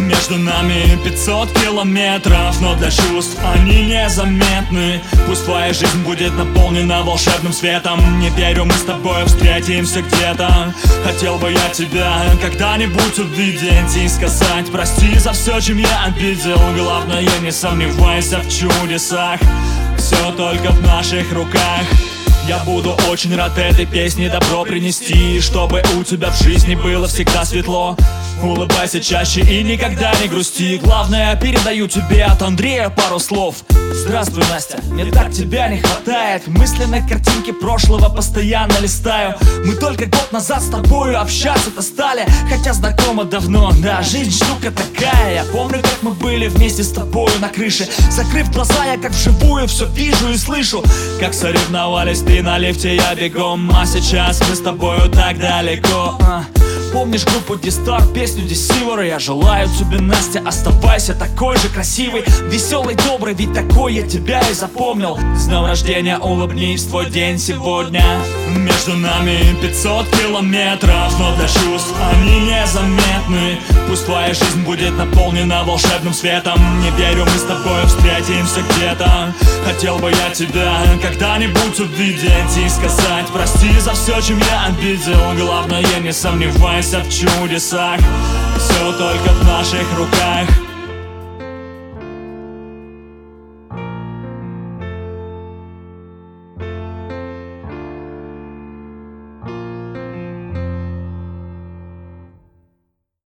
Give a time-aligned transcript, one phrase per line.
[0.00, 5.00] Между нами 500 километров Но для чувств они незаметны.
[5.26, 8.00] Пусть твоя жизнь будет наполнена волшебным светом.
[8.20, 10.74] Не верю, мы с тобой встретимся где-то.
[11.04, 17.26] Хотел бы я тебя когда-нибудь увидеть И сказать прости за все, чем я обидел Главное,
[17.42, 19.40] не сомневайся в чудесах.
[19.96, 21.84] Все только в наших руках
[22.50, 27.44] я буду очень рад этой песне добро принести Чтобы у тебя в жизни было всегда
[27.44, 27.96] светло.
[28.42, 30.78] Улыбайся чаще и никогда не грусти.
[30.78, 33.56] Главное, передаю тебе от Андрея пару слов.
[33.92, 36.46] Здравствуй, Настя, мне так тебя не хватает.
[36.46, 39.34] Мысленной картинки прошлого постоянно листаю.
[39.64, 42.26] Мы только год назад с тобою общаться-то стали.
[42.48, 45.34] Хотя знакомы давно, да, жизнь штука такая.
[45.34, 47.86] Я помню, как мы были вместе с тобою на крыше.
[48.10, 50.82] Закрыв глаза, я как вживую все вижу и слышу
[51.20, 56.16] Как соревновались ты на лифте, я бегом А сейчас мы с тобою так далеко.
[56.20, 56.44] А.
[56.92, 62.24] Помнишь группу Дистар, песню Десивора Я желаю тебе, Настя, оставайся такой же красивой.
[62.48, 65.18] Веселый, добрый, ведь такой я тебя и запомнил.
[65.36, 68.04] С днем рождения улыбнись, твой день сегодня.
[68.56, 73.58] Между нами 500 километров Но для чувств они незаметны
[73.90, 76.60] Пусть твоя жизнь будет наполнена волшебным светом.
[76.78, 79.34] Не верю, мы с тобой встретимся где-то.
[79.66, 85.34] Хотел бы я тебя когда-нибудь увидеть И сказать прости за все, чем я обидел.
[85.36, 87.98] Главное, не сомневайся в чудесах.
[88.58, 90.69] Все только в наших руках